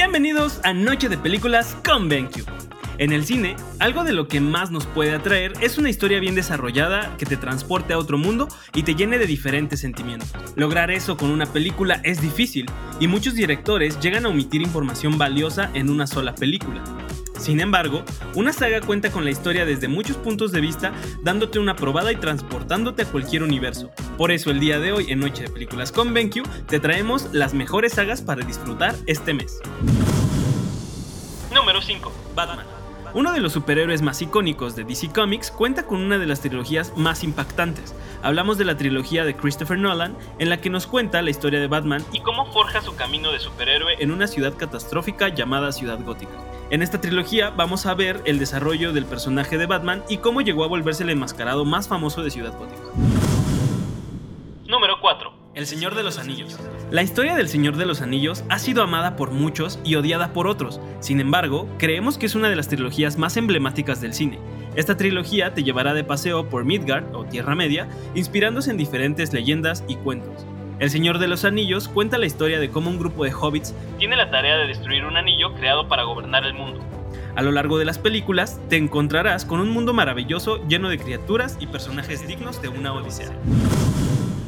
Bienvenidos 0.00 0.60
a 0.62 0.72
Noche 0.72 1.08
de 1.08 1.18
Películas 1.18 1.76
con 1.84 2.08
BenQ. 2.08 2.44
En 2.98 3.12
el 3.12 3.24
cine, 3.24 3.56
algo 3.80 4.04
de 4.04 4.12
lo 4.12 4.28
que 4.28 4.40
más 4.40 4.70
nos 4.70 4.86
puede 4.86 5.12
atraer 5.12 5.54
es 5.60 5.76
una 5.76 5.90
historia 5.90 6.20
bien 6.20 6.36
desarrollada 6.36 7.16
que 7.18 7.26
te 7.26 7.36
transporte 7.36 7.94
a 7.94 7.98
otro 7.98 8.16
mundo 8.16 8.46
y 8.74 8.84
te 8.84 8.94
llene 8.94 9.18
de 9.18 9.26
diferentes 9.26 9.80
sentimientos. 9.80 10.32
Lograr 10.54 10.92
eso 10.92 11.16
con 11.16 11.30
una 11.30 11.46
película 11.46 12.00
es 12.04 12.20
difícil 12.22 12.66
y 13.00 13.08
muchos 13.08 13.34
directores 13.34 13.98
llegan 13.98 14.24
a 14.24 14.28
omitir 14.28 14.62
información 14.62 15.18
valiosa 15.18 15.68
en 15.74 15.90
una 15.90 16.06
sola 16.06 16.32
película. 16.32 16.80
Sin 17.38 17.60
embargo, 17.60 18.04
una 18.34 18.52
saga 18.52 18.80
cuenta 18.80 19.10
con 19.10 19.24
la 19.24 19.30
historia 19.30 19.64
desde 19.64 19.88
muchos 19.88 20.16
puntos 20.16 20.52
de 20.52 20.60
vista, 20.60 20.92
dándote 21.22 21.58
una 21.58 21.76
probada 21.76 22.12
y 22.12 22.16
transportándote 22.16 23.02
a 23.02 23.04
cualquier 23.06 23.42
universo. 23.42 23.90
Por 24.16 24.32
eso 24.32 24.50
el 24.50 24.60
día 24.60 24.80
de 24.80 24.92
hoy 24.92 25.10
en 25.10 25.20
Noche 25.20 25.44
de 25.44 25.50
Películas 25.50 25.92
con 25.92 26.12
BenQ 26.12 26.42
te 26.66 26.80
traemos 26.80 27.32
las 27.32 27.54
mejores 27.54 27.92
sagas 27.92 28.22
para 28.22 28.44
disfrutar 28.44 28.94
este 29.06 29.34
mes. 29.34 29.60
Número 31.54 31.80
5. 31.80 32.12
Batman. 32.34 32.66
Uno 33.14 33.32
de 33.32 33.40
los 33.40 33.52
superhéroes 33.52 34.02
más 34.02 34.20
icónicos 34.20 34.76
de 34.76 34.84
DC 34.84 35.08
Comics 35.14 35.50
cuenta 35.50 35.84
con 35.84 36.00
una 36.00 36.18
de 36.18 36.26
las 36.26 36.40
trilogías 36.40 36.92
más 36.96 37.24
impactantes. 37.24 37.94
Hablamos 38.22 38.58
de 38.58 38.64
la 38.64 38.76
trilogía 38.76 39.24
de 39.24 39.36
Christopher 39.36 39.78
Nolan, 39.78 40.16
en 40.38 40.48
la 40.50 40.60
que 40.60 40.70
nos 40.70 40.86
cuenta 40.86 41.22
la 41.22 41.30
historia 41.30 41.60
de 41.60 41.68
Batman 41.68 42.04
y 42.12 42.20
cómo 42.20 42.46
forja 42.52 42.80
su 42.80 42.96
camino 42.96 43.30
de 43.30 43.38
superhéroe 43.38 43.94
en 43.98 44.10
una 44.10 44.26
ciudad 44.26 44.54
catastrófica 44.56 45.28
llamada 45.28 45.72
Ciudad 45.72 45.98
Gótica. 46.04 46.32
En 46.70 46.82
esta 46.82 47.00
trilogía 47.00 47.50
vamos 47.50 47.86
a 47.86 47.94
ver 47.94 48.20
el 48.24 48.38
desarrollo 48.38 48.92
del 48.92 49.06
personaje 49.06 49.56
de 49.56 49.66
Batman 49.66 50.02
y 50.08 50.18
cómo 50.18 50.40
llegó 50.40 50.64
a 50.64 50.68
volverse 50.68 51.04
el 51.04 51.10
enmascarado 51.10 51.64
más 51.64 51.88
famoso 51.88 52.22
de 52.22 52.30
Ciudad 52.30 52.52
Gótica. 52.58 53.17
Número 55.58 55.66
4. 55.66 55.66
El 55.66 55.66
Señor 55.66 55.94
de 55.96 56.02
los 56.04 56.18
Anillos. 56.18 56.56
La 56.92 57.02
historia 57.02 57.34
del 57.34 57.48
Señor 57.48 57.76
de 57.76 57.84
los 57.84 58.00
Anillos 58.00 58.44
ha 58.48 58.60
sido 58.60 58.82
amada 58.82 59.16
por 59.16 59.32
muchos 59.32 59.80
y 59.82 59.96
odiada 59.96 60.32
por 60.32 60.46
otros. 60.46 60.80
Sin 61.00 61.20
embargo, 61.20 61.68
creemos 61.78 62.16
que 62.16 62.26
es 62.26 62.36
una 62.36 62.48
de 62.48 62.54
las 62.54 62.68
trilogías 62.68 63.18
más 63.18 63.36
emblemáticas 63.36 64.00
del 64.00 64.14
cine. 64.14 64.38
Esta 64.76 64.96
trilogía 64.96 65.54
te 65.54 65.64
llevará 65.64 65.94
de 65.94 66.04
paseo 66.04 66.48
por 66.48 66.64
Midgard 66.64 67.12
o 67.12 67.24
Tierra 67.24 67.56
Media, 67.56 67.88
inspirándose 68.14 68.70
en 68.70 68.76
diferentes 68.76 69.32
leyendas 69.32 69.82
y 69.88 69.96
cuentos. 69.96 70.46
El 70.78 70.90
Señor 70.90 71.18
de 71.18 71.26
los 71.26 71.44
Anillos 71.44 71.88
cuenta 71.88 72.18
la 72.18 72.26
historia 72.26 72.60
de 72.60 72.70
cómo 72.70 72.88
un 72.88 73.00
grupo 73.00 73.24
de 73.24 73.34
hobbits 73.34 73.74
tiene 73.98 74.16
la 74.16 74.30
tarea 74.30 74.56
de 74.58 74.68
destruir 74.68 75.04
un 75.04 75.16
anillo 75.16 75.54
creado 75.54 75.88
para 75.88 76.04
gobernar 76.04 76.44
el 76.44 76.54
mundo. 76.54 76.78
A 77.34 77.42
lo 77.42 77.50
largo 77.50 77.78
de 77.78 77.84
las 77.84 77.98
películas 77.98 78.60
te 78.68 78.76
encontrarás 78.76 79.44
con 79.44 79.58
un 79.58 79.70
mundo 79.70 79.92
maravilloso 79.92 80.64
lleno 80.68 80.88
de 80.88 80.98
criaturas 80.98 81.56
y 81.58 81.66
personajes 81.66 82.28
dignos 82.28 82.62
de 82.62 82.68
una 82.68 82.92
odisea. 82.92 83.32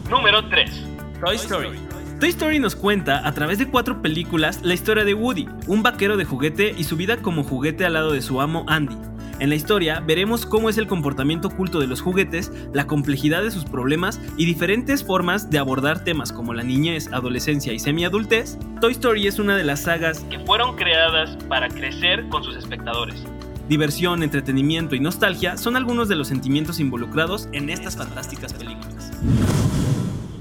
Número 0.08 0.48
3. 0.48 0.79
Toy 1.24 1.36
Story. 1.36 1.78
Toy 2.18 2.30
Story 2.30 2.58
nos 2.60 2.74
cuenta, 2.74 3.26
a 3.26 3.32
través 3.32 3.58
de 3.58 3.68
cuatro 3.68 4.00
películas, 4.00 4.60
la 4.62 4.72
historia 4.72 5.04
de 5.04 5.12
Woody, 5.12 5.46
un 5.66 5.82
vaquero 5.82 6.16
de 6.16 6.24
juguete 6.24 6.74
y 6.76 6.84
su 6.84 6.96
vida 6.96 7.18
como 7.18 7.44
juguete 7.44 7.84
al 7.84 7.92
lado 7.92 8.12
de 8.12 8.22
su 8.22 8.40
amo 8.40 8.64
Andy. 8.68 8.96
En 9.38 9.50
la 9.50 9.54
historia 9.54 10.00
veremos 10.00 10.46
cómo 10.46 10.70
es 10.70 10.78
el 10.78 10.86
comportamiento 10.86 11.48
oculto 11.48 11.78
de 11.78 11.86
los 11.86 12.00
juguetes, 12.00 12.50
la 12.72 12.86
complejidad 12.86 13.42
de 13.42 13.50
sus 13.50 13.64
problemas 13.66 14.18
y 14.38 14.46
diferentes 14.46 15.04
formas 15.04 15.50
de 15.50 15.58
abordar 15.58 16.04
temas 16.04 16.32
como 16.32 16.54
la 16.54 16.62
niñez, 16.62 17.12
adolescencia 17.12 17.74
y 17.74 17.78
semiadultez. 17.78 18.58
Toy 18.80 18.92
Story 18.92 19.26
es 19.26 19.38
una 19.38 19.56
de 19.56 19.64
las 19.64 19.82
sagas 19.82 20.20
que 20.30 20.38
fueron 20.40 20.76
creadas 20.76 21.36
para 21.48 21.68
crecer 21.68 22.28
con 22.30 22.42
sus 22.44 22.56
espectadores. 22.56 23.22
Diversión, 23.68 24.22
entretenimiento 24.22 24.94
y 24.94 25.00
nostalgia 25.00 25.58
son 25.58 25.76
algunos 25.76 26.08
de 26.08 26.16
los 26.16 26.28
sentimientos 26.28 26.80
involucrados 26.80 27.46
en 27.52 27.68
estas 27.68 27.96
fantásticas 27.96 28.54
películas. 28.54 29.12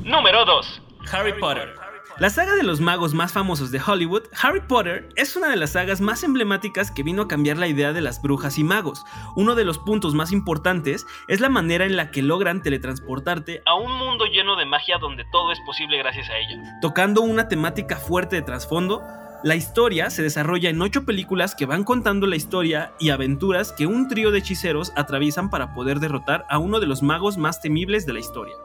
Número 0.09 0.43
2. 0.43 0.81
Harry 1.11 1.33
Potter. 1.39 1.75
La 2.17 2.31
saga 2.31 2.55
de 2.55 2.63
los 2.63 2.81
magos 2.81 3.13
más 3.13 3.31
famosos 3.31 3.69
de 3.69 3.79
Hollywood, 3.79 4.23
Harry 4.41 4.59
Potter, 4.59 5.07
es 5.15 5.35
una 5.35 5.49
de 5.49 5.55
las 5.55 5.73
sagas 5.73 6.01
más 6.01 6.23
emblemáticas 6.23 6.89
que 6.89 7.03
vino 7.03 7.21
a 7.21 7.27
cambiar 7.27 7.57
la 7.57 7.67
idea 7.67 7.93
de 7.93 8.01
las 8.01 8.19
brujas 8.19 8.57
y 8.57 8.63
magos. 8.63 9.05
Uno 9.35 9.53
de 9.53 9.65
los 9.65 9.77
puntos 9.77 10.15
más 10.15 10.31
importantes 10.31 11.05
es 11.27 11.41
la 11.41 11.49
manera 11.49 11.85
en 11.85 11.95
la 11.95 12.09
que 12.09 12.23
logran 12.23 12.63
teletransportarte 12.63 13.61
a 13.67 13.75
un 13.75 13.91
mundo 13.99 14.25
lleno 14.25 14.55
de 14.55 14.65
magia 14.65 14.97
donde 14.97 15.25
todo 15.31 15.51
es 15.51 15.59
posible 15.63 15.99
gracias 15.99 16.27
a 16.31 16.39
ella. 16.39 16.79
Tocando 16.81 17.21
una 17.21 17.47
temática 17.47 17.97
fuerte 17.97 18.37
de 18.37 18.41
trasfondo, 18.41 19.03
la 19.43 19.55
historia 19.55 20.09
se 20.09 20.23
desarrolla 20.23 20.71
en 20.71 20.81
ocho 20.81 21.05
películas 21.05 21.53
que 21.53 21.67
van 21.67 21.83
contando 21.83 22.25
la 22.25 22.35
historia 22.35 22.93
y 22.99 23.11
aventuras 23.11 23.71
que 23.73 23.85
un 23.85 24.07
trío 24.07 24.31
de 24.31 24.39
hechiceros 24.39 24.91
atraviesan 24.95 25.51
para 25.51 25.75
poder 25.75 25.99
derrotar 25.99 26.47
a 26.49 26.57
uno 26.57 26.79
de 26.79 26.87
los 26.87 27.03
magos 27.03 27.37
más 27.37 27.61
temibles 27.61 28.07
de 28.07 28.13
la 28.13 28.19
historia. 28.19 28.55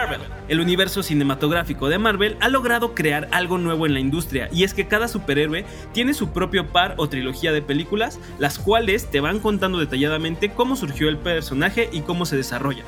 Número 0.00 0.16
1. 0.16 0.28
Marvel. 0.28 0.38
El 0.48 0.60
universo 0.60 1.02
cinematográfico 1.02 1.88
de 1.88 1.98
Marvel 1.98 2.36
ha 2.40 2.48
logrado 2.48 2.94
crear 2.94 3.28
algo 3.32 3.58
nuevo 3.58 3.86
en 3.86 3.94
la 3.94 4.00
industria 4.00 4.48
y 4.52 4.64
es 4.64 4.74
que 4.74 4.86
cada 4.86 5.08
superhéroe 5.08 5.64
tiene 5.92 6.14
su 6.14 6.30
propio 6.30 6.68
par 6.68 6.94
o 6.96 7.08
trilogía 7.08 7.52
de 7.52 7.62
películas, 7.62 8.18
las 8.38 8.58
cuales 8.58 9.10
te 9.10 9.20
van 9.20 9.40
contando 9.40 9.78
detalladamente 9.78 10.50
cómo 10.50 10.76
surgió 10.76 11.08
el 11.08 11.18
personaje 11.18 11.88
y 11.92 12.00
cómo 12.00 12.26
se 12.26 12.36
desarrolla. 12.36 12.84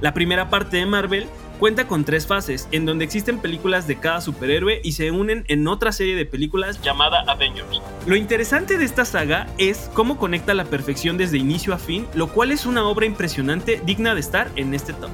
La 0.00 0.14
primera 0.14 0.50
parte 0.50 0.76
de 0.76 0.86
Marvel 0.86 1.26
cuenta 1.58 1.86
con 1.86 2.04
tres 2.04 2.26
fases, 2.26 2.68
en 2.70 2.84
donde 2.84 3.04
existen 3.04 3.38
películas 3.38 3.86
de 3.86 3.98
cada 3.98 4.20
superhéroe 4.20 4.80
y 4.84 4.92
se 4.92 5.10
unen 5.10 5.44
en 5.48 5.66
otra 5.66 5.90
serie 5.90 6.14
de 6.14 6.26
películas 6.26 6.80
llamada 6.82 7.24
Avengers. 7.26 7.80
Lo 8.06 8.14
interesante 8.14 8.76
de 8.76 8.84
esta 8.84 9.04
saga 9.04 9.46
es 9.58 9.90
cómo 9.94 10.18
conecta 10.18 10.54
la 10.54 10.64
perfección 10.64 11.16
desde 11.16 11.38
inicio 11.38 11.74
a 11.74 11.78
fin, 11.78 12.06
lo 12.14 12.28
cual 12.28 12.52
es 12.52 12.66
una 12.66 12.86
obra 12.86 13.06
impresionante 13.06 13.80
digna 13.84 14.14
de 14.14 14.20
estar 14.20 14.50
en 14.56 14.74
este 14.74 14.92
top. 14.92 15.10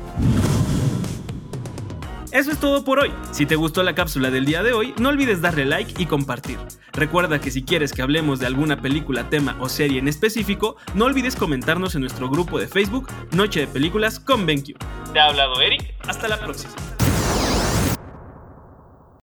Eso 2.32 2.50
es 2.50 2.58
todo 2.58 2.82
por 2.82 2.98
hoy. 2.98 3.12
Si 3.30 3.44
te 3.44 3.56
gustó 3.56 3.82
la 3.82 3.94
cápsula 3.94 4.30
del 4.30 4.46
día 4.46 4.62
de 4.62 4.72
hoy, 4.72 4.94
no 4.98 5.10
olvides 5.10 5.42
darle 5.42 5.66
like 5.66 6.02
y 6.02 6.06
compartir. 6.06 6.58
Recuerda 6.94 7.38
que 7.42 7.50
si 7.50 7.62
quieres 7.62 7.92
que 7.92 8.00
hablemos 8.00 8.40
de 8.40 8.46
alguna 8.46 8.80
película, 8.80 9.28
tema 9.28 9.54
o 9.60 9.68
serie 9.68 9.98
en 9.98 10.08
específico, 10.08 10.76
no 10.94 11.04
olvides 11.04 11.36
comentarnos 11.36 11.94
en 11.94 12.00
nuestro 12.00 12.30
grupo 12.30 12.58
de 12.58 12.68
Facebook 12.68 13.06
Noche 13.32 13.60
de 13.60 13.66
Películas 13.66 14.18
con 14.18 14.46
BenQ. 14.46 14.78
Te 15.12 15.20
ha 15.20 15.26
hablado 15.26 15.60
Eric, 15.60 15.94
hasta 16.08 16.26
la 16.26 16.38
próxima. 16.38 16.72